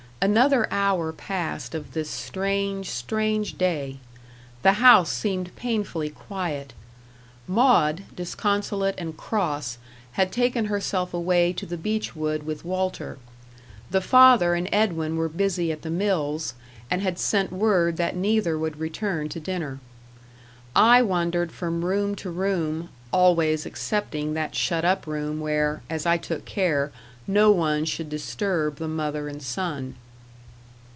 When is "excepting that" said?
23.65-24.53